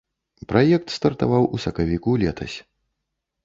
Праект 0.53 0.87
стартаваў 0.95 1.47
у 1.59 1.61
сакавіку 1.67 2.19
летась. 2.25 2.57